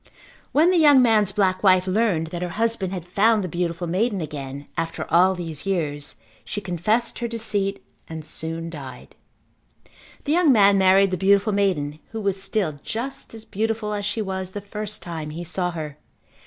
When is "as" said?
13.35-13.45, 13.93-14.03